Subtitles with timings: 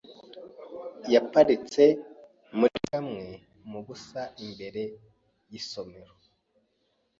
[1.13, 1.83] yaparitse
[2.57, 3.25] muri kamwe
[3.69, 4.83] mu busa imbere
[5.51, 6.13] yisomero.